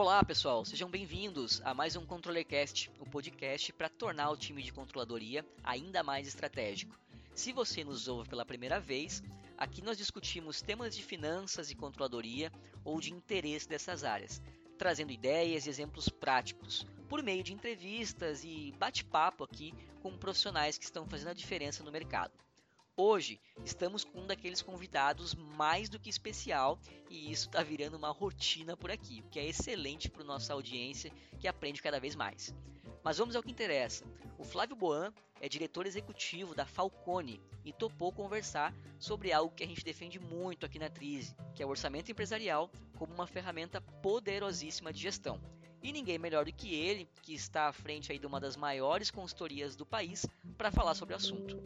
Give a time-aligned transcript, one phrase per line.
[0.00, 4.72] Olá, pessoal, sejam bem-vindos a mais um ControllerCast, o podcast para tornar o time de
[4.72, 6.96] controladoria ainda mais estratégico.
[7.34, 9.24] Se você nos ouve pela primeira vez,
[9.56, 12.52] aqui nós discutimos temas de finanças e controladoria
[12.84, 14.40] ou de interesse dessas áreas,
[14.78, 20.84] trazendo ideias e exemplos práticos, por meio de entrevistas e bate-papo aqui com profissionais que
[20.84, 22.30] estão fazendo a diferença no mercado.
[23.00, 28.10] Hoje estamos com um daqueles convidados mais do que especial e isso está virando uma
[28.10, 32.52] rotina por aqui, o que é excelente para nossa audiência que aprende cada vez mais.
[33.04, 34.04] Mas vamos ao que interessa.
[34.36, 39.68] O Flávio Boan é diretor executivo da Falcone e topou conversar sobre algo que a
[39.68, 44.92] gente defende muito aqui na Trise, que é o orçamento empresarial como uma ferramenta poderosíssima
[44.92, 45.40] de gestão.
[45.80, 49.08] E ninguém melhor do que ele, que está à frente aí de uma das maiores
[49.08, 50.26] consultorias do país,
[50.56, 51.62] para falar sobre o assunto.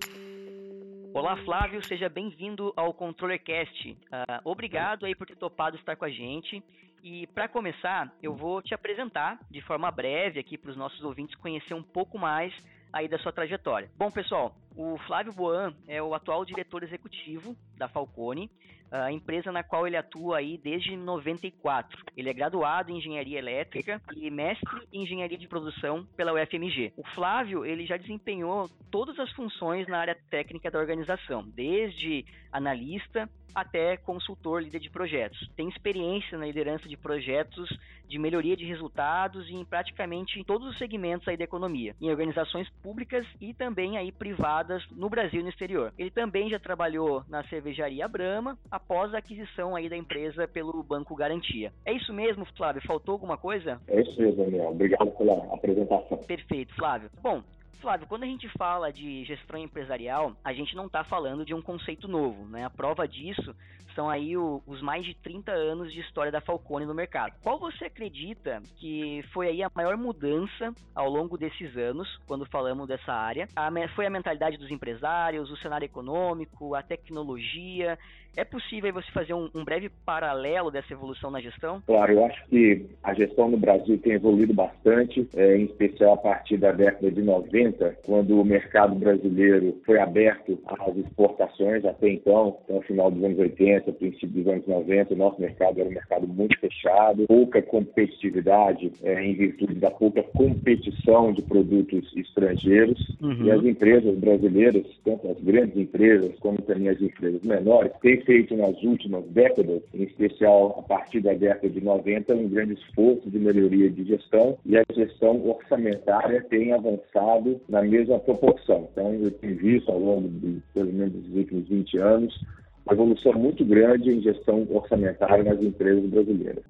[1.14, 3.90] Olá, Flávio, seja bem-vindo ao ControllerCast.
[3.90, 3.96] Uh,
[4.44, 6.62] obrigado aí por ter topado estar com a gente.
[7.02, 11.34] E para começar, eu vou te apresentar de forma breve aqui para os nossos ouvintes
[11.34, 12.54] conhecer um pouco mais
[12.90, 13.90] aí da sua trajetória.
[13.98, 18.50] Bom, pessoal, o Flávio Boan é o atual diretor executivo da Falcone,
[18.92, 22.04] a empresa na qual ele atua aí desde 94.
[22.14, 26.92] Ele é graduado em engenharia elétrica e mestre em engenharia de produção pela UFMG.
[26.96, 33.28] O Flávio, ele já desempenhou todas as funções na área técnica da organização, desde analista
[33.54, 35.48] até consultor líder de projetos.
[35.56, 37.68] Tem experiência na liderança de projetos
[38.08, 42.68] de melhoria de resultados e em praticamente todos os segmentos aí da economia, em organizações
[42.82, 44.61] públicas e também aí privadas
[44.92, 45.92] no Brasil e no exterior.
[45.98, 51.14] Ele também já trabalhou na cervejaria Brahma após a aquisição aí da empresa pelo Banco
[51.14, 51.72] Garantia.
[51.84, 52.82] É isso mesmo, Flávio?
[52.86, 53.80] Faltou alguma coisa?
[53.88, 54.70] É isso mesmo, Daniel.
[54.70, 56.18] Obrigado pela apresentação.
[56.18, 57.10] Perfeito, Flávio.
[57.22, 57.42] Bom,
[57.80, 61.62] Flávio, quando a gente fala de gestão empresarial, a gente não está falando de um
[61.62, 62.64] conceito novo, né?
[62.64, 63.54] A prova disso
[63.94, 67.34] são aí o, os mais de 30 anos de história da Falcone no mercado.
[67.42, 72.88] Qual você acredita que foi aí a maior mudança ao longo desses anos, quando falamos
[72.88, 73.48] dessa área?
[73.54, 77.98] A, foi a mentalidade dos empresários, o cenário econômico, a tecnologia
[78.36, 81.82] é possível você fazer um, um, breve paralelo dessa evolução na gestão?
[81.86, 86.16] Claro, eu acho que a gestão no Brasil tem evoluído bastante, é, em especial a
[86.16, 91.84] partir da década de 90, quando o mercado brasileiro foi aberto às exportações.
[91.84, 95.80] Até então, até o final dos anos 80, princípio dos anos 90, o nosso mercado
[95.80, 102.10] era um mercado muito fechado, pouca competitividade é, em virtude da pouca competição de produtos
[102.16, 102.98] estrangeiros.
[103.20, 103.44] Uhum.
[103.44, 108.56] E as empresas brasileiras, tanto as grandes empresas como também as empresas menores, têm feito
[108.56, 113.38] nas últimas décadas, em especial a partir da década de 90, um grande esforço de
[113.38, 118.88] melhoria de gestão e a gestão orçamentária tem avançado na mesma proporção.
[118.92, 122.40] Então, eu tenho visto ao longo de pelo menos dos últimos 20 anos
[122.84, 126.64] uma evolução muito grande em gestão orçamentária nas empresas brasileiras.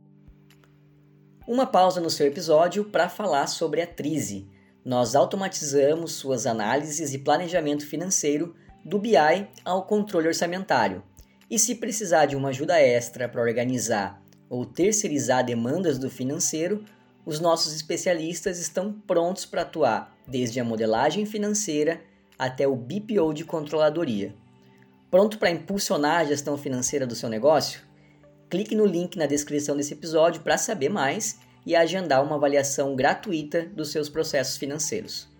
[1.46, 4.46] Uma pausa no seu episódio para falar sobre a Trise.
[4.84, 8.54] Nós automatizamos suas análises e planejamento financeiro
[8.84, 9.16] do BI
[9.64, 11.02] ao controle orçamentário
[11.52, 16.82] e se precisar de uma ajuda extra para organizar ou terceirizar demandas do financeiro,
[17.26, 22.00] os nossos especialistas estão prontos para atuar desde a modelagem financeira
[22.38, 24.34] até o BPO de controladoria.
[25.10, 27.82] Pronto para impulsionar a gestão financeira do seu negócio?
[28.48, 33.66] Clique no link na descrição desse episódio para saber mais e agendar uma avaliação gratuita
[33.66, 35.30] dos seus processos financeiros.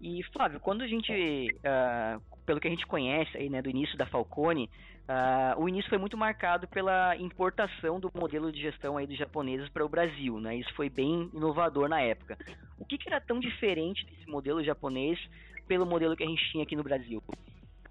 [0.00, 1.12] E Flávio, quando a gente
[1.58, 4.68] uh, pelo que a gente conhece aí, né, do início da Falcone,
[5.08, 9.68] uh, o início foi muito marcado pela importação do modelo de gestão aí dos japoneses
[9.68, 10.56] para o Brasil, né?
[10.56, 12.36] Isso foi bem inovador na época.
[12.78, 15.18] O que, que era tão diferente desse modelo japonês
[15.66, 17.22] pelo modelo que a gente tinha aqui no Brasil?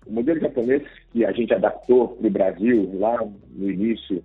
[0.05, 3.17] O modelo japonês que a gente adaptou para o Brasil lá
[3.51, 4.23] no início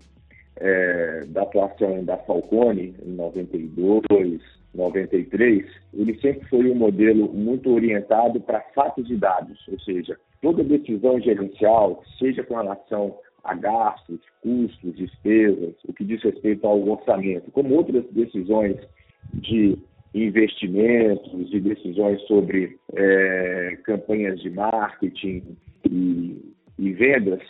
[0.60, 4.40] é, da atuação da Falcone, em 92,
[4.74, 5.64] 93,
[5.94, 11.20] ele sempre foi um modelo muito orientado para fatos e dados, ou seja, toda decisão
[11.20, 17.74] gerencial, seja com relação a gastos, custos, despesas, o que diz respeito ao orçamento, como
[17.74, 18.76] outras decisões
[19.34, 19.78] de
[20.14, 25.56] investimentos e decisões sobre é, campanhas de marketing
[25.88, 27.40] e, e vendas,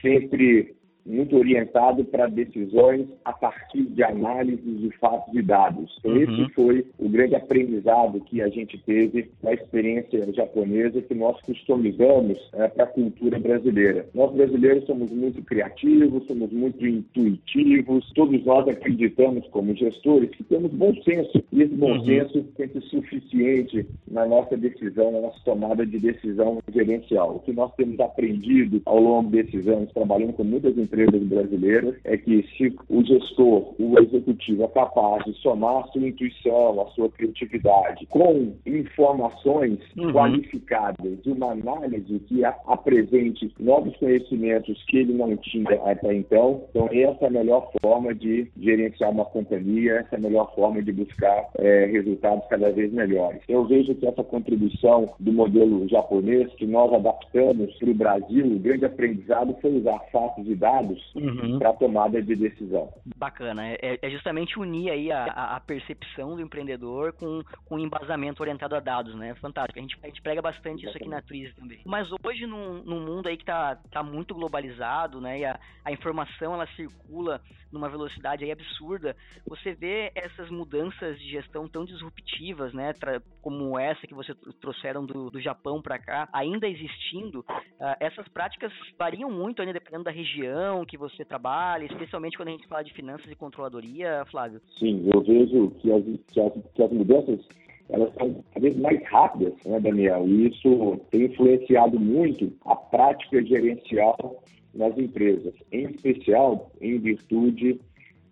[0.00, 5.96] sempre muito orientado para decisões a partir de análises de fatos e dados.
[5.98, 6.22] Então, uhum.
[6.22, 12.38] esse foi o grande aprendizado que a gente teve na experiência japonesa que nós customizamos
[12.54, 14.06] é, para a cultura brasileira.
[14.14, 20.70] Nós brasileiros somos muito criativos, somos muito intuitivos, todos nós acreditamos como gestores que temos
[20.72, 22.04] bom senso e esse bom uhum.
[22.04, 27.36] senso tem que ser suficiente na nossa decisão, na nossa tomada de decisão gerencial.
[27.36, 31.94] O que nós temos aprendido ao longo desses anos, trabalhando com muitas empresas empresas brasileiras
[32.04, 37.08] é que se o gestor, o executivo é capaz de somar sua intuição, a sua
[37.10, 40.12] criatividade com informações uhum.
[40.12, 46.88] qualificadas e uma análise que apresente novos conhecimentos que ele não tinha até então, então
[46.92, 50.92] essa é a melhor forma de gerenciar uma companhia, essa é a melhor forma de
[50.92, 53.40] buscar é, resultados cada vez melhores.
[53.48, 58.58] Eu vejo que essa contribuição do modelo japonês que nós adaptamos para o Brasil, o
[58.58, 60.81] grande aprendizado foi usar fatos e dados
[61.14, 61.58] uhum.
[61.58, 62.92] para tomada de decisão.
[63.16, 65.24] Bacana, é, é justamente unir aí a,
[65.56, 69.34] a, percepção do empreendedor com, com um embasamento orientado a dados, né?
[69.36, 69.78] Fantástico.
[69.78, 71.80] A gente, a gente prega bastante isso aqui na Tris também.
[71.84, 75.40] Mas hoje, num, num mundo aí que tá, tá muito globalizado, né?
[75.40, 77.40] E a, a informação ela circula
[77.72, 82.92] numa velocidade aí absurda, você vê essas mudanças de gestão tão disruptivas, né?
[83.40, 88.72] Como essa que você trouxeram do, do Japão para cá, ainda existindo, uh, essas práticas
[88.98, 92.92] variam muito ainda dependendo da região que você trabalha, especialmente quando a gente fala de
[92.92, 94.60] finanças e controladoria, Flávio.
[94.78, 96.02] Sim, eu vejo que as,
[96.32, 97.40] que as, que as mudanças
[97.88, 100.26] elas são cada vez mais rápidas, né, Daniel?
[100.26, 104.42] E isso tem influenciado muito a prática gerencial
[104.74, 107.78] nas empresas, em especial em virtude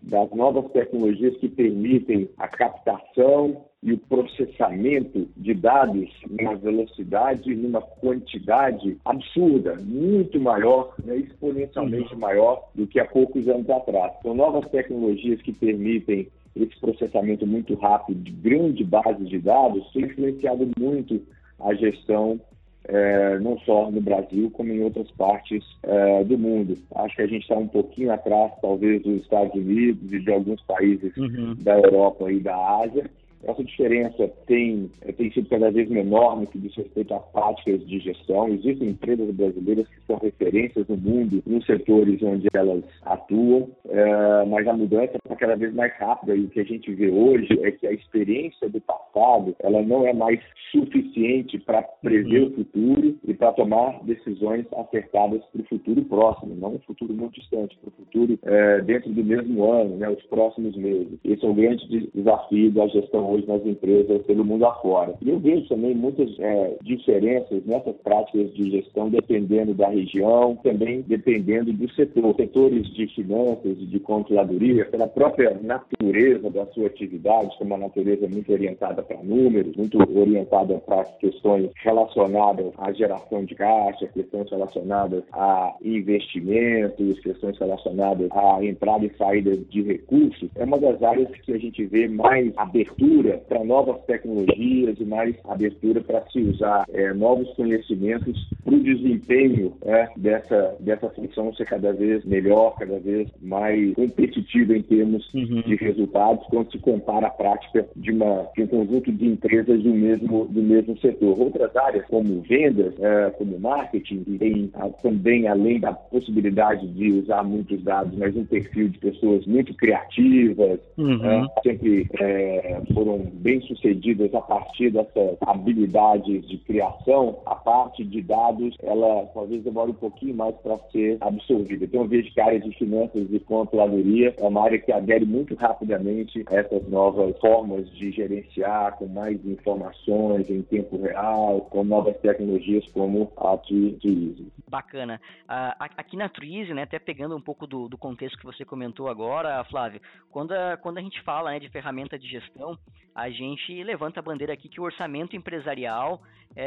[0.02, 7.80] das novas tecnologias que permitem a captação e o processamento de dados numa velocidade, numa
[7.80, 12.20] quantidade absurda, muito maior, né, exponencialmente uhum.
[12.20, 14.12] maior do que há poucos anos atrás.
[14.22, 20.04] São novas tecnologias que permitem esse processamento muito rápido de grande base de dados, tem
[20.04, 21.22] influenciado muito
[21.60, 22.38] a gestão
[22.84, 26.76] é, não só no Brasil, como em outras partes é, do mundo.
[26.96, 30.60] Acho que a gente está um pouquinho atrás, talvez, dos Estados Unidos e de alguns
[30.62, 31.54] países uhum.
[31.60, 33.10] da Europa e da Ásia,
[33.44, 37.98] essa diferença tem, tem sido cada vez menor no que diz respeito a práticas de
[37.98, 38.48] gestão.
[38.48, 44.66] Existem empresas brasileiras que são referências no mundo nos setores onde elas atuam, é, mas
[44.66, 47.70] a mudança está cada vez mais rápida e o que a gente vê hoje é
[47.70, 50.40] que a experiência do passado ela não é mais
[50.70, 52.48] suficiente para prever uhum.
[52.48, 57.40] o futuro e para tomar decisões acertadas para o futuro próximo, não um futuro muito
[57.40, 61.18] distante, para o futuro é, dentro do mesmo ano, né, os próximos meses.
[61.24, 65.14] Esse é o grande desafio da gestão hoje nas empresas pelo mundo afora.
[65.22, 71.02] E eu vejo também muitas é, diferenças nessas práticas de gestão dependendo da região, também
[71.02, 72.34] dependendo do setor.
[72.36, 77.78] Setores de finanças e de controladoria, pela própria natureza da sua atividade, que é uma
[77.78, 84.50] natureza muito orientada para números, muito orientada para questões relacionadas à geração de caixa, questões
[84.50, 91.28] relacionadas a investimentos, questões relacionadas à entrada e saída de recursos, é uma das áreas
[91.42, 96.40] que a gente vê mais abertura abertura para novas tecnologias e mais abertura para se
[96.40, 102.76] usar é, novos conhecimentos para o desempenho é, dessa, dessa função ser cada vez melhor,
[102.78, 105.62] cada vez mais competitiva em termos uhum.
[105.62, 109.90] de resultados quando se compara a prática de, uma, de um conjunto de empresas do
[109.90, 111.38] mesmo, do mesmo setor.
[111.38, 114.70] Outras áreas, como vendas, é, como marketing, tem
[115.02, 120.78] também, além da possibilidade de usar muitos dados, mas um perfil de pessoas muito criativas,
[120.96, 121.20] uhum.
[121.20, 128.04] É, sempre é, foram foram bem sucedidas a partir dessas habilidades de criação, a parte
[128.04, 131.84] de dados, ela talvez demore um pouquinho mais para ser absorvida.
[131.84, 135.24] Então, eu vejo que a área de finanças e controladoria é uma área que adere
[135.24, 141.82] muito rapidamente a essas novas formas de gerenciar, com mais informações em tempo real, com
[141.82, 144.46] novas tecnologias como a Twizy.
[144.70, 145.20] Bacana.
[145.42, 149.08] Uh, aqui na Twizy, né, até pegando um pouco do, do, contexto que você comentou
[149.08, 150.00] agora, Flávio,
[150.30, 152.78] quando a, quando a gente fala né, de ferramenta de gestão,
[153.14, 156.22] a gente levanta a bandeira aqui que o orçamento empresarial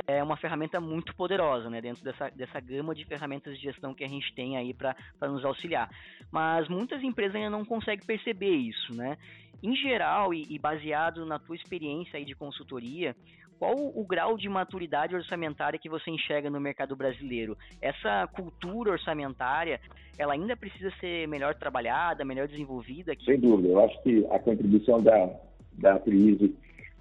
[0.08, 4.04] é uma ferramenta muito poderosa, né, dentro dessa, dessa gama de ferramentas de gestão que
[4.04, 5.90] a gente tem aí para nos auxiliar.
[6.32, 9.18] Mas muitas empresas ainda não conseguem perceber isso, né?
[9.62, 13.16] Em geral, e, e baseado na tua experiência aí de consultoria,
[13.60, 17.58] qual o grau de maturidade orçamentária que você enxerga no mercado brasileiro?
[17.82, 19.80] Essa cultura orçamentária,
[20.18, 23.14] ela ainda precisa ser melhor trabalhada, melhor desenvolvida?
[23.26, 25.30] Sem dúvida, eu acho que a contribuição da,
[25.74, 26.56] da crise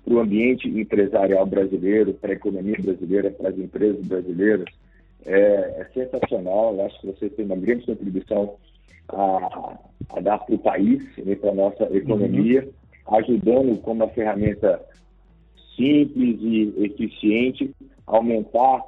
[0.05, 4.67] para o ambiente empresarial brasileiro, para a economia brasileira, para as empresas brasileiras,
[5.25, 6.75] é, é sensacional.
[6.75, 8.57] Eu acho que você tem uma grande contribuição
[9.09, 9.79] a,
[10.17, 12.69] a dar para o país, né, para a nossa economia,
[13.09, 13.17] uhum.
[13.17, 14.81] ajudando com uma ferramenta
[15.77, 17.71] simples e eficiente
[18.07, 18.83] aumentar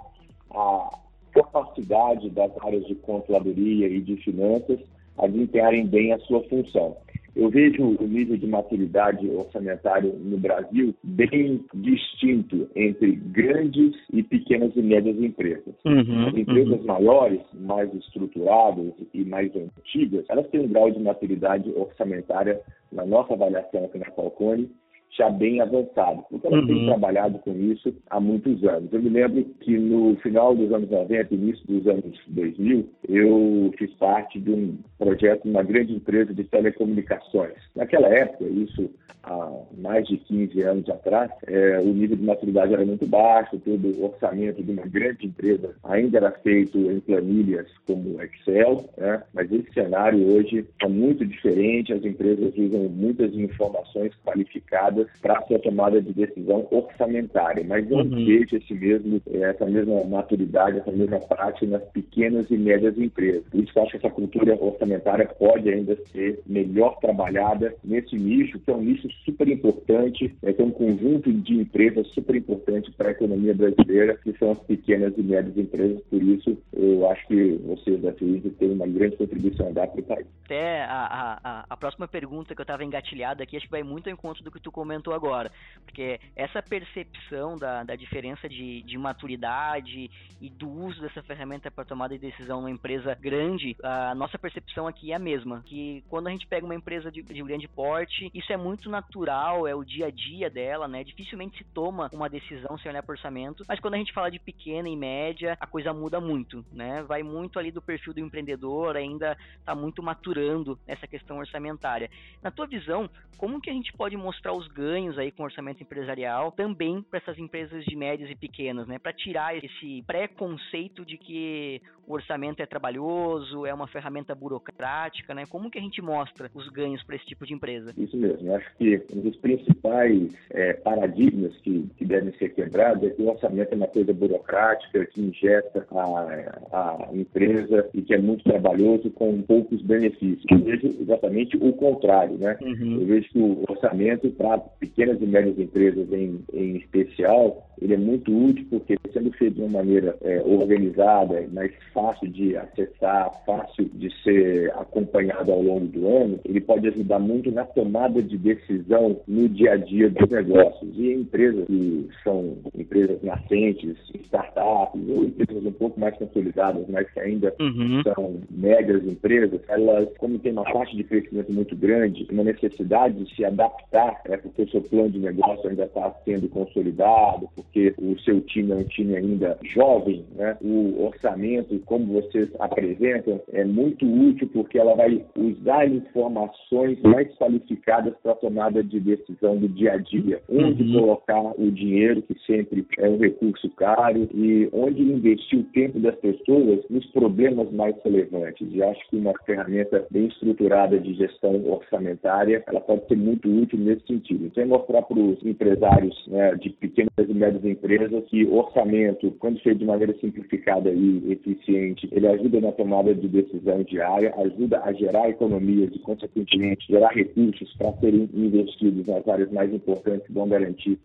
[0.51, 0.99] a
[1.33, 4.79] capacidade das áreas de controladoria e de finanças
[5.19, 6.97] a desempenharem bem a sua função.
[7.37, 14.71] eu vejo o nível de maturidade orçamentário no Brasil bem distinto entre grandes e pequenas
[14.77, 15.75] e médias empresas.
[15.85, 16.87] Uhum, As empresas uhum.
[16.87, 22.61] maiores, mais estruturadas e mais antigas, elas têm um grau de maturidade orçamentária,
[22.93, 24.71] na nossa avaliação aqui na Falcone,
[25.17, 26.67] já bem avançado, porque ela uhum.
[26.67, 28.93] tem trabalhado com isso há muitos anos.
[28.93, 33.93] Eu me lembro que no final dos anos 90, início dos anos 2000, eu fiz
[33.95, 37.55] parte de um projeto de uma grande empresa de telecomunicações.
[37.77, 38.91] Naquela época, isso
[39.25, 43.89] há mais de 15 anos atrás, é, o nível de maturidade era muito baixo, todo
[43.89, 49.23] o orçamento de uma grande empresa ainda era feito em planilhas como Excel, né?
[49.33, 55.43] mas esse cenário hoje está muito diferente, as empresas usam muitas informações qualificadas para a
[55.43, 58.25] sua tomada de decisão orçamentária, mas não uhum.
[58.25, 63.45] vejo esse mesmo, essa mesma maturidade, essa mesma prática nas pequenas e médias empresas.
[63.51, 68.17] Por isso que eu acho que essa cultura orçamentária pode ainda ser melhor trabalhada nesse
[68.17, 72.35] nicho, que é um nicho super importante, é, que é um conjunto de empresas super
[72.35, 76.01] importante para a economia brasileira, que são as pequenas e médias empresas.
[76.11, 80.01] Por isso, eu acho que vocês da FIIS têm uma grande contribuição a dar para
[80.01, 80.27] o país.
[80.45, 84.09] Até a, a, a próxima pergunta que eu estava engatilhada aqui, acho que vai muito
[84.09, 85.51] ao encontro do que tu comentou agora.
[85.85, 90.11] Porque essa percepção da, da diferença de, de maturidade
[90.41, 94.87] e do uso dessa ferramenta para tomada de decisão numa empresa grande, a nossa percepção
[94.87, 95.63] aqui é a mesma.
[95.65, 99.67] Que quando a gente pega uma empresa de, de grande porte, isso é muito natural,
[99.67, 101.03] é o dia a dia dela, né?
[101.05, 103.65] Dificilmente se toma uma decisão sem olhar para orçamento.
[103.69, 107.03] Mas quando a gente fala de pequena e média, a coisa muda muito, né?
[107.03, 112.11] Vai muito ali do perfil do empreendedor, ainda está muito maturando essa questão orçamentária.
[112.43, 116.51] Na tua visão, como que a gente pode mostrar os ganhos aí com orçamento empresarial
[116.53, 118.99] também para essas empresas de médias e pequenas, né?
[118.99, 125.45] Para tirar esse preconceito de que o orçamento é trabalhoso, é uma ferramenta burocrática, né?
[125.49, 127.95] Como que a gente mostra os ganhos para esse tipo de empresa?
[127.97, 128.49] Isso mesmo.
[128.49, 133.23] Eu acho que um dos principais é, paradigmas que, que devem ser quebrados é que
[133.23, 138.45] o orçamento é uma coisa burocrática que injeta a, a empresa e que é muito
[138.45, 140.45] trabalhoso com poucos benefícios.
[140.51, 142.59] Eu vejo exatamente o contrário, né?
[142.61, 143.01] Uhum.
[143.01, 147.99] Eu vejo que o orçamento para pequenas e médias empresas em, em especial, ele é
[147.99, 153.91] muito útil porque sendo feito de uma maneira é, organizada, mais fácil de acessar, fácil
[153.95, 159.21] de ser acompanhado ao longo do ano, ele pode ajudar muito na tomada de decisão
[159.27, 160.91] no dia a dia dos negócios.
[160.97, 167.21] E empresas que são empresas nascentes, startups, ou empresas um pouco mais consolidadas, mas que
[167.21, 168.03] ainda uhum.
[168.03, 173.35] são médias empresas, elas, como tem uma taxa de crescimento muito grande, uma necessidade de
[173.35, 178.19] se adaptar, é porque o seu plano de negócio ainda está sendo consolidado, porque o
[178.21, 180.57] seu time é um time ainda jovem, né?
[180.63, 188.15] o orçamento, como vocês apresentam, é muito útil porque ela vai usar informações mais qualificadas
[188.23, 191.01] para a tomada de decisão do dia a dia, onde uhum.
[191.01, 196.15] colocar o dinheiro, que sempre é um recurso caro, e onde investir o tempo das
[196.17, 198.69] pessoas nos problemas mais relevantes.
[198.71, 203.79] E acho que uma ferramenta bem estruturada de gestão orçamentária, ela pode ser muito útil
[203.79, 204.44] nesse sentido.
[204.45, 209.79] Então, mostrar para os empresários né, de pequenas e médias empresas que orçamento, quando feito
[209.79, 215.29] de maneira simplificada e eficiente, ele ajuda na tomada de decisão diária, ajuda a gerar
[215.29, 220.99] economias e, consequentemente, gerar recursos para serem investidos nas áreas mais importantes que vão garantir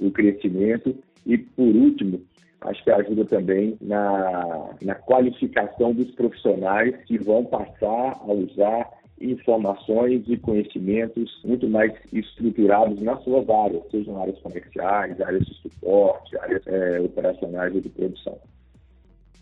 [0.00, 0.94] o crescimento.
[1.26, 2.20] E, por último,
[2.60, 10.24] acho que ajuda também na, na qualificação dos profissionais que vão passar a usar informações
[10.26, 16.66] e conhecimentos muito mais estruturados nas suas áreas, sejam áreas comerciais, áreas de suporte, áreas
[16.66, 18.38] é, operacionais e de produção.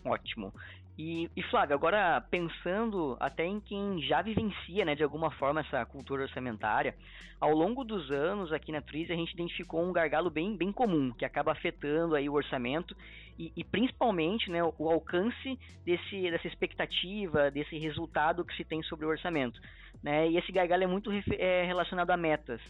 [0.05, 0.53] Ótimo.
[1.03, 5.83] E, e Flávio, agora pensando até em quem já vivencia, né, de alguma forma essa
[5.83, 6.93] cultura orçamentária,
[7.39, 11.11] ao longo dos anos aqui na Tris a gente identificou um gargalo bem, bem comum
[11.11, 12.95] que acaba afetando aí o orçamento
[13.39, 19.07] e, e principalmente, né, o alcance desse, dessa expectativa, desse resultado que se tem sobre
[19.07, 19.59] o orçamento,
[20.03, 20.29] né?
[20.29, 22.61] E esse gargalo é muito é, relacionado a metas.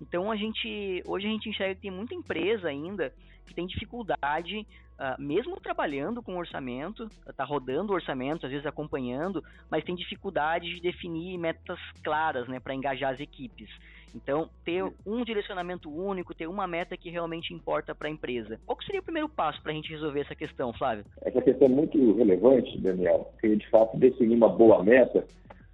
[0.00, 3.12] Então a gente hoje a gente enxerga que tem muita empresa ainda
[3.46, 4.66] que tem dificuldade
[4.98, 10.74] Uh, mesmo trabalhando com orçamento, está rodando o orçamento, às vezes acompanhando, mas tem dificuldade
[10.74, 13.70] de definir metas claras né, para engajar as equipes.
[14.12, 18.58] Então, ter um direcionamento único, ter uma meta que realmente importa para a empresa.
[18.66, 21.04] Qual seria o primeiro passo para a gente resolver essa questão, Flávio?
[21.22, 25.24] Essa questão é muito relevante, Daniel, porque de fato definir uma boa meta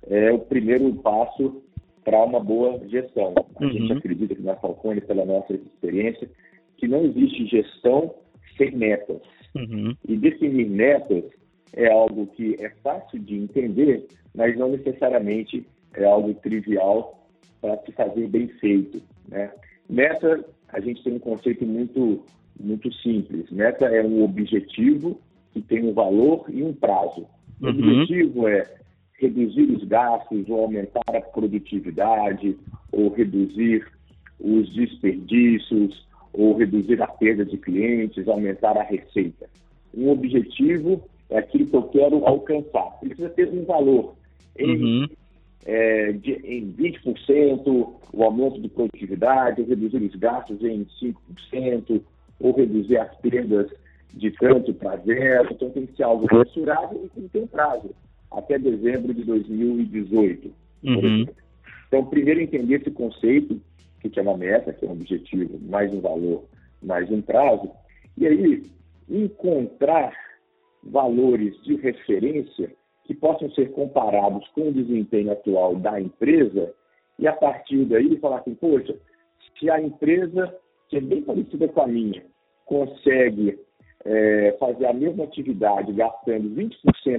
[0.07, 1.64] é o primeiro passo
[2.05, 3.35] para uma boa gestão.
[3.37, 3.71] A uhum.
[3.71, 6.29] gente acredita que na Falcone, pela nossa experiência,
[6.77, 8.15] que não existe gestão
[8.57, 9.21] sem metas.
[9.55, 9.97] Uhum.
[10.07, 11.25] E definir metas
[11.73, 17.27] é algo que é fácil de entender, mas não necessariamente é algo trivial
[17.61, 19.03] para se fazer bem feito.
[19.29, 19.51] Né?
[19.89, 22.25] Meta, a gente tem um conceito muito,
[22.61, 23.51] muito simples.
[23.51, 25.21] Meta é um objetivo
[25.53, 27.27] que tem um valor e um prazo.
[27.61, 27.71] O uhum.
[27.71, 28.69] objetivo é
[29.19, 32.57] reduzir os gastos ou aumentar a produtividade
[32.93, 33.87] ou reduzir
[34.41, 39.49] os desperdícios ou reduzir a perda de clientes, aumentar a receita.
[39.97, 42.99] Um objetivo é aquilo que eu quero alcançar.
[43.01, 44.15] Precisa ter um valor.
[44.59, 45.09] Em, uhum.
[45.65, 52.03] é, de, em 20%, o aumento de produtividade, reduzir os gastos em 5%,
[52.41, 53.71] ou reduzir as perdas
[54.13, 55.49] de tanto para zero.
[55.53, 57.91] Então tem que ser algo mensurável e tem que ter um prazo,
[58.37, 60.53] até dezembro de 2018.
[60.85, 61.27] Uhum.
[61.89, 63.61] Então, primeiro entender esse conceito
[64.11, 66.45] que é uma meta, que é um objetivo, mais um valor,
[66.83, 67.71] mais um prazo,
[68.17, 68.63] e aí
[69.09, 70.13] encontrar
[70.83, 72.71] valores de referência
[73.05, 76.73] que possam ser comparados com o desempenho atual da empresa
[77.19, 78.95] e a partir daí falar assim, poxa,
[79.59, 80.55] se a empresa,
[80.89, 82.25] que é bem parecida com a minha,
[82.67, 83.59] consegue
[84.05, 86.71] é, fazer a mesma atividade gastando 20%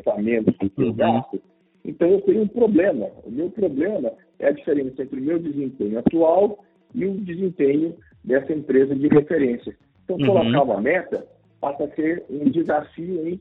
[0.08, 0.94] a menos do que eu uhum.
[0.94, 1.42] gasto,
[1.84, 3.10] então eu tenho um problema.
[3.24, 6.64] O meu problema é a diferença entre o meu desempenho atual
[6.94, 9.76] e o desempenho dessa empresa de referência.
[10.04, 10.26] Então, uhum.
[10.26, 11.26] colocar uma meta
[11.60, 13.40] passa a ser um desafio em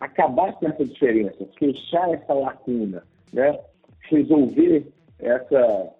[0.00, 3.58] acabar com essa diferença, fechar essa lacuna, né?
[4.02, 4.86] resolver
[5.18, 5.90] essa,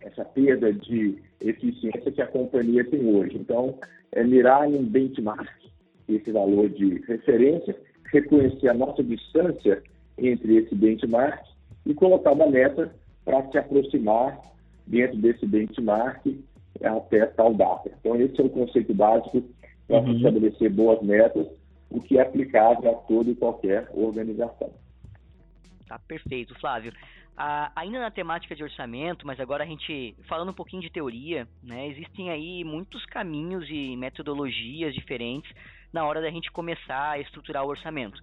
[0.00, 3.36] essa perda de eficiência que a companhia tem hoje.
[3.36, 3.78] Então,
[4.12, 5.48] é mirar em um benchmark,
[6.16, 7.76] esse valor de referência,
[8.12, 9.82] reconhecer a nossa distância
[10.18, 11.44] entre esse benchmark
[11.86, 14.40] e colocar uma meta para se aproximar
[14.86, 16.26] dentro desse benchmark
[16.82, 17.90] até tal data.
[18.00, 19.42] Então, esse é o conceito básico
[19.86, 20.16] para uhum.
[20.16, 21.46] estabelecer boas metas,
[21.90, 24.70] o que é aplicável a toda e qualquer organização.
[25.86, 26.92] Tá perfeito, Flávio.
[27.36, 31.48] Ah, ainda na temática de orçamento, mas agora a gente falando um pouquinho de teoria,
[31.62, 31.88] né?
[31.88, 35.50] Existem aí muitos caminhos e metodologias diferentes
[35.92, 38.20] na hora da gente começar a estruturar o orçamento.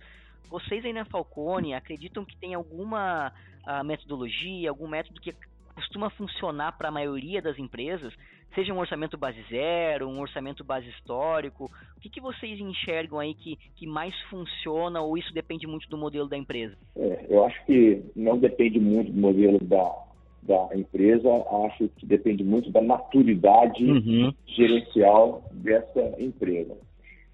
[0.50, 3.34] Vocês aí na Falcone acreditam que tem alguma
[3.66, 5.34] ah, metodologia, algum método que
[5.76, 8.12] costuma funcionar para a maioria das empresas,
[8.56, 13.36] seja um orçamento base zero, um orçamento base histórico, o que, que vocês enxergam aí
[13.36, 16.76] que, que mais funciona ou isso depende muito do modelo da empresa?
[16.96, 20.08] É, eu acho que não depende muito do modelo da,
[20.42, 21.30] da empresa,
[21.68, 24.34] acho que depende muito da maturidade uhum.
[24.48, 26.76] gerencial dessa empresa.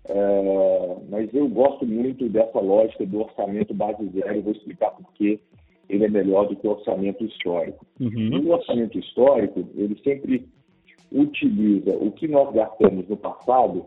[0.06, 5.40] É, mas eu gosto muito dessa lógica do orçamento base zero, vou explicar por quê
[5.90, 7.86] ele é melhor do que o orçamento histórico.
[8.00, 8.46] Uhum.
[8.46, 10.48] O orçamento histórico, ele sempre
[11.12, 13.86] utiliza o que nós gastamos no passado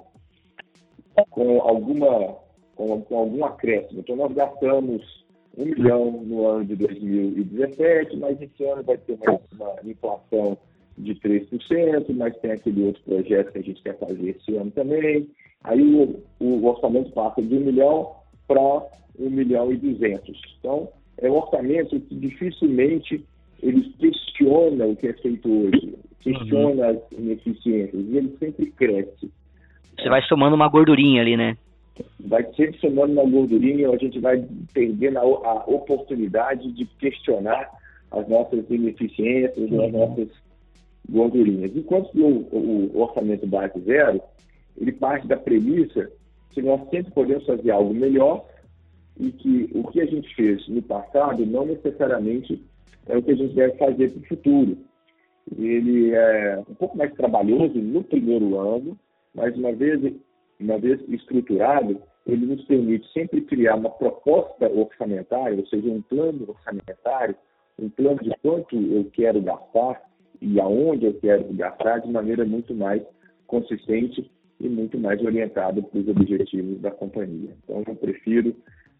[1.30, 2.36] com alguma
[2.76, 4.00] com, com algum acréscimo.
[4.00, 5.24] Então, nós gastamos
[5.56, 10.58] um milhão no ano de 2017, mas esse ano vai ter uma, uma inflação
[10.98, 15.28] de 3%, mas tem aquele outro projeto que a gente quer fazer esse ano também.
[15.66, 18.12] Aí o, o orçamento passa de um milhão
[18.46, 18.86] para
[19.18, 20.40] um milhão e duzentos.
[20.58, 23.24] Então, é um orçamento que dificilmente
[23.62, 26.90] ele questiona o que é feito hoje, questiona uhum.
[26.90, 29.30] as ineficiências, e ele sempre cresce.
[29.98, 31.56] Você vai somando uma gordurinha ali, né?
[32.20, 37.70] Vai sempre somando uma gordurinha, a gente vai perdendo a, a oportunidade de questionar
[38.10, 39.84] as nossas ineficiências, uhum.
[39.84, 40.28] as nossas
[41.08, 41.74] gordurinhas.
[41.74, 44.20] Enquanto o, o orçamento base zero,
[44.78, 46.10] ele parte da premissa
[46.50, 48.46] que nós sempre podemos fazer algo melhor
[49.18, 52.62] e que o que a gente fez no passado não necessariamente
[53.06, 54.78] é o que a gente deve fazer para o futuro.
[55.56, 58.98] Ele é um pouco mais trabalhoso no primeiro ano,
[59.34, 60.14] mas uma vez,
[60.58, 66.46] uma vez estruturado, ele nos permite sempre criar uma proposta orçamentária, ou seja, um plano
[66.48, 67.36] orçamentário,
[67.78, 70.02] um plano de quanto eu quero gastar
[70.40, 73.02] e aonde eu quero gastar de maneira muito mais
[73.46, 77.50] consistente e muito mais orientada para os objetivos da companhia.
[77.64, 78.54] Então, eu prefiro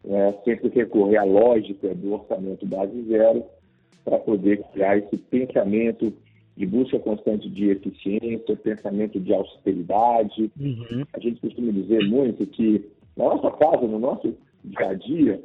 [0.05, 3.45] é, sempre recorrer à lógica do orçamento base zero
[4.05, 6.13] para poder criar esse pensamento
[6.57, 10.51] de busca constante de eficiência, pensamento de austeridade.
[10.59, 11.05] Uhum.
[11.13, 12.85] A gente costuma dizer muito que
[13.17, 15.43] na nossa casa, no nosso dia a dia,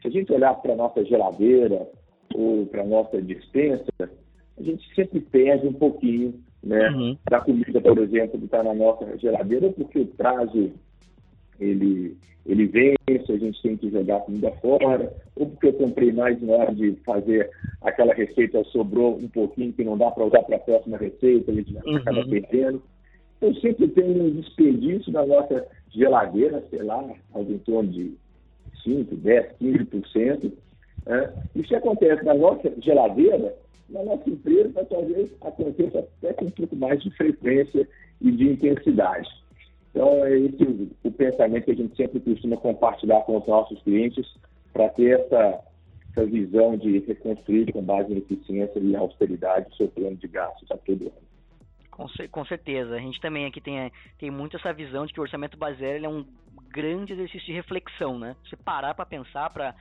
[0.00, 1.88] se a gente olhar para a nossa geladeira
[2.34, 7.16] ou para a nossa dispensa, a gente sempre perde um pouquinho né, uhum.
[7.28, 10.72] da comida, por exemplo, que está na nossa geladeira, porque o prazo
[11.58, 16.12] ele, ele vence, a gente tem que jogar a comida fora, ou porque eu comprei
[16.12, 17.50] mais na hora de fazer
[17.82, 21.54] aquela receita, sobrou um pouquinho que não dá para usar para a próxima receita, a
[21.54, 21.96] gente uhum.
[21.96, 22.82] acaba perdendo.
[23.40, 28.14] Eu sempre tenho um desperdício na nossa geladeira, sei lá, algo em torno de
[28.84, 30.52] 5, 10, 15%.
[31.06, 31.32] Né?
[31.54, 33.54] Isso acontece na nossa geladeira,
[33.88, 37.86] na nossa empresa talvez aconteça até com um pouco mais de frequência
[38.20, 39.28] e de intensidade.
[39.90, 44.26] Então, é esse o pensamento que a gente sempre costuma compartilhar com os nossos clientes
[44.72, 45.60] para ter essa,
[46.10, 50.70] essa visão de reconstruir com base em eficiência e austeridade o seu plano de gastos
[50.70, 51.31] a todo ano.
[51.92, 52.96] Com, com, certeza.
[52.96, 56.08] A gente também aqui tem, tem muito essa visão de que o orçamento baseado é
[56.08, 56.26] um
[56.70, 58.34] grande exercício de reflexão, né?
[58.44, 59.74] Você parar para pensar, para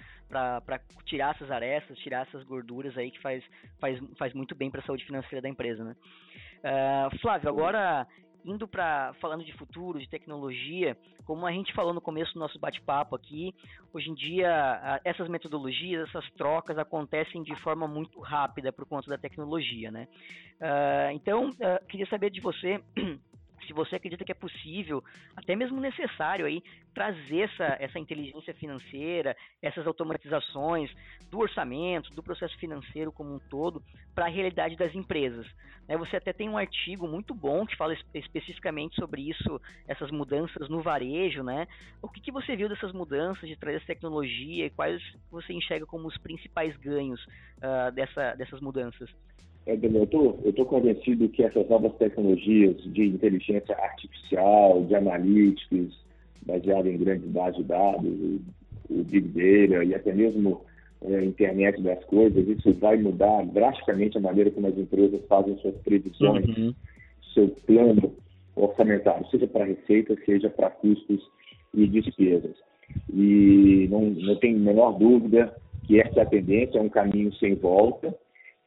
[1.06, 3.42] tirar essas arestas, tirar essas gorduras aí que faz,
[3.80, 5.96] faz, faz muito bem para a saúde financeira da empresa, né?
[6.60, 8.06] Uh, Flávio, agora
[8.46, 12.60] indo para falando de futuro, de tecnologia, como a gente falou no começo do nosso
[12.60, 13.54] bate-papo aqui,
[13.94, 19.18] hoje em dia essas metodologias, essas trocas acontecem de forma muito rápida por conta da
[19.18, 20.08] tecnologia, né?
[20.60, 22.80] Uh, então, uh, queria saber de você
[23.66, 25.04] se você acredita que é possível,
[25.36, 26.62] até mesmo necessário aí,
[26.94, 30.92] trazer essa, essa inteligência financeira, essas automatizações
[31.30, 33.82] do orçamento, do processo financeiro como um todo,
[34.14, 35.48] para a realidade das empresas.
[35.88, 40.70] Né, você até tem um artigo muito bom que fala especificamente sobre isso, essas mudanças
[40.70, 41.68] no varejo, né?
[42.02, 45.86] O que, que você viu dessas mudanças, de trazer essa tecnologia e quais você enxerga
[45.86, 47.22] como os principais ganhos
[47.58, 49.10] uh, dessa, dessas mudanças?
[49.66, 50.04] É, eu
[50.50, 55.94] estou convencido que essas novas tecnologias de inteligência artificial, de analytics,
[56.46, 58.12] baseada em grandes bases de dados,
[58.90, 60.62] o Big Data e até mesmo
[61.06, 65.58] a é, internet das coisas, isso vai mudar drasticamente a maneira como as empresas fazem
[65.58, 66.74] suas previsões, uhum.
[67.34, 68.14] seu plano
[68.56, 71.22] orçamentário, seja para receita, seja para custos
[71.74, 72.56] e despesas.
[73.14, 77.34] E não, não tem a menor dúvida que essa é a tendência, é um caminho
[77.36, 78.14] sem volta,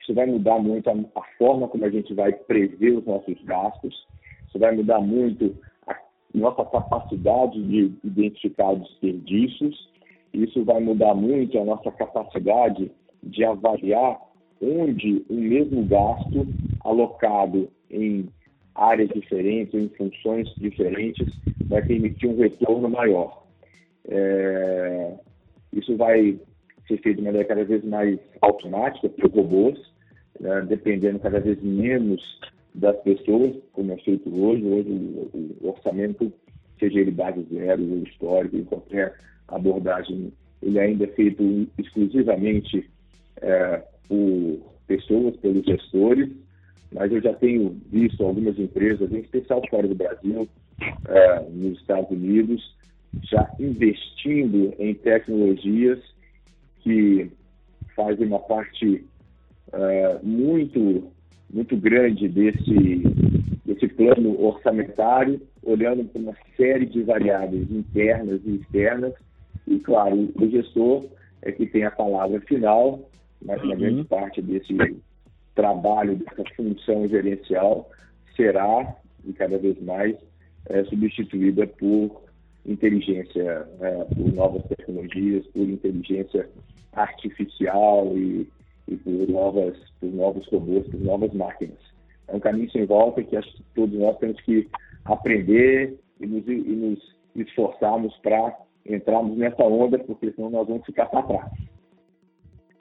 [0.05, 4.07] isso vai mudar muito a, forma como a gente vai prever os nossos gastos.
[4.47, 5.57] Isso vai mudar muito
[5.89, 5.97] a
[6.35, 9.89] nossa capacidade de identificar desperdícios.
[10.35, 14.21] Isso vai mudar muito a nossa capacidade de avaliar
[14.61, 16.47] onde o mesmo gasto
[16.81, 18.29] alocado em
[18.75, 21.27] áreas diferentes, em funções diferentes,
[21.67, 23.43] vai permitir um retorno maior.
[24.07, 25.15] É,
[25.73, 26.39] isso vai
[26.87, 29.94] ser feito de maneira cada vez mais automática por robôs,
[30.41, 32.41] né, dependendo cada vez menos
[32.75, 34.65] das pessoas, como é feito hoje.
[34.65, 36.33] Hoje o, orçamento,
[36.79, 39.15] seja ele base zero ou histórico, em qualquer
[39.49, 42.89] abordagem, ele ainda é feito exclusivamente
[43.41, 46.31] é, por pessoas, pelos gestores,
[46.93, 50.49] mas eu já tenho visto algumas empresas, em especial fora do Brasil,
[51.09, 52.75] é, nos Estados Unidos,
[53.23, 55.99] já investindo em tecnologias
[56.81, 57.31] que
[57.95, 59.05] fazem uma parte
[59.77, 61.11] é, muito,
[61.53, 63.03] muito grande desse,
[63.65, 69.15] desse plano orçamentário, olhando para uma série de variáveis internas e externas,
[69.67, 71.05] e, claro, o gestor
[71.43, 73.09] é que tem a palavra final,
[73.45, 73.81] mas uma uhum.
[73.81, 74.77] grande parte desse
[75.55, 77.91] trabalho, dessa função gerencial,
[78.37, 80.17] será, e cada vez mais,
[80.67, 82.23] é, substituída por
[82.67, 86.49] inteligência, é, por novas tecnologias, por inteligência
[86.93, 88.49] artificial e
[88.89, 91.79] e por, novas, por novos robôs, por novas máquinas.
[92.29, 94.69] É um caminho sem volta que acho que todos nós temos que
[95.05, 101.07] aprender e nos, e nos esforçarmos para entrarmos nessa onda, porque senão nós vamos ficar
[101.07, 101.53] para trás.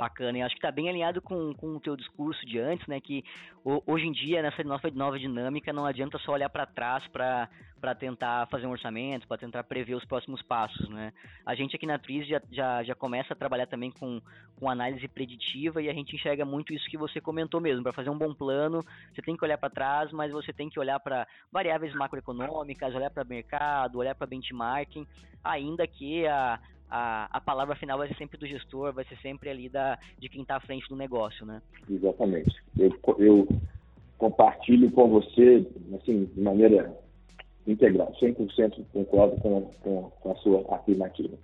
[0.04, 3.00] Bacana, e acho que está bem alinhado com, com o teu discurso de antes, né?
[3.00, 3.24] Que
[3.64, 7.48] hoje em dia, nessa nova, nova dinâmica, não adianta só olhar para trás para
[7.80, 11.12] para tentar fazer um orçamento, para tentar prever os próximos passos, né?
[11.46, 14.22] A gente aqui na Tris já, já, já começa a trabalhar também com,
[14.58, 17.84] com análise preditiva e a gente enxerga muito isso que você comentou mesmo.
[17.84, 18.82] Para fazer um bom plano,
[19.14, 23.10] você tem que olhar para trás, mas você tem que olhar para variáveis macroeconômicas, olhar
[23.10, 25.06] para mercado, olhar para benchmarking,
[25.44, 29.50] ainda que a, a, a palavra final vai ser sempre do gestor, vai ser sempre
[29.50, 31.62] ali da, de quem está à frente do negócio, né?
[31.90, 32.56] Exatamente.
[32.78, 33.48] Eu, eu
[34.18, 35.66] compartilho com você,
[35.96, 36.96] assim, de maneira
[37.66, 41.38] integral, 100% concordo com, com, com a sua afirmativa.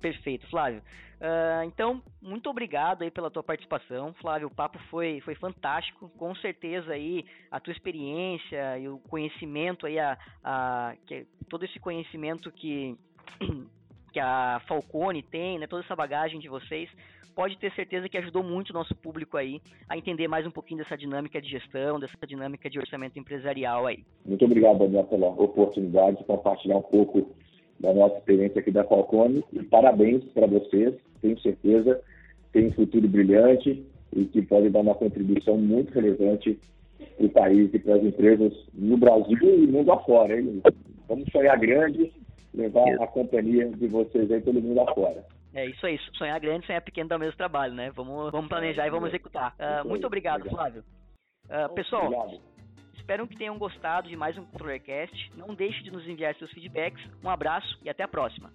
[0.00, 0.82] Perfeito, Flávio.
[1.20, 4.48] Uh, então, muito obrigado aí pela tua participação, Flávio.
[4.48, 6.08] O papo foi, foi fantástico.
[6.16, 11.78] Com certeza aí a tua experiência e o conhecimento aí, a, a, que, todo esse
[11.78, 12.96] conhecimento que
[14.12, 16.88] que a Falcone tem, né, toda essa bagagem de vocês,
[17.34, 20.82] pode ter certeza que ajudou muito o nosso público aí a entender mais um pouquinho
[20.82, 24.04] dessa dinâmica de gestão, dessa dinâmica de orçamento empresarial aí.
[24.24, 27.30] Muito obrigado, Daniel, pela oportunidade de compartilhar um pouco
[27.78, 32.02] da nossa experiência aqui da Falcone e parabéns para vocês, tenho certeza
[32.52, 36.58] tem um futuro brilhante e que pode dar uma contribuição muito relevante
[37.16, 40.38] para o país e para as empresas no Brasil e mundo afora.
[40.38, 40.60] Hein?
[41.08, 42.12] Vamos sonhar grande
[42.54, 45.24] levar a companhia de vocês aí pelo mundo afora.
[45.52, 47.90] É isso aí, sonhar grande, sonhar pequeno dá o mesmo trabalho, né?
[47.90, 49.54] Vamos, vamos planejar é, e vamos executar.
[49.58, 50.84] Uh, muito obrigado, Flávio.
[51.46, 52.40] Uh, pessoal, obrigado.
[52.96, 55.32] espero que tenham gostado de mais um ControllerCast.
[55.36, 57.04] Não deixe de nos enviar seus feedbacks.
[57.24, 58.52] Um abraço e até a próxima.